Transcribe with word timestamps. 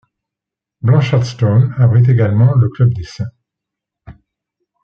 Blanchardstown 0.81 1.75
abrite 1.77 2.09
également 2.09 2.55
le 2.55 2.69
club 2.69 2.91
des 2.91 3.03
St. 3.03 3.21